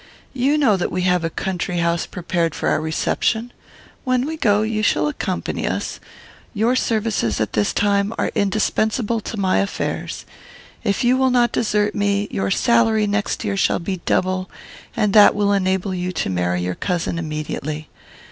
[0.33, 3.53] You know that we have a country house prepared for our reception.
[4.03, 5.99] When we go, you shall accompany us.
[6.55, 10.25] Your services at this time are indispensable to my affairs.
[10.83, 14.49] If you will not desert me, your salary next year shall be double;
[14.97, 17.87] and that will enable you to marry your cousin immediately.